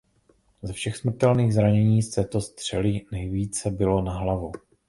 Ze 0.63 0.73
všech 0.73 0.97
smrtelných 0.97 1.53
zranění 1.53 2.01
z 2.01 2.11
této 2.15 2.41
střely 2.41 3.05
nejvíce 3.11 3.71
bylo 3.71 4.01
na 4.01 4.11
hlavu. 4.13 4.51